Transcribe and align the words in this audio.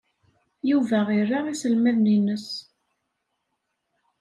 Yuba 0.69 0.99
ira 1.19 1.39
iselmaden-nnes. 1.53 2.47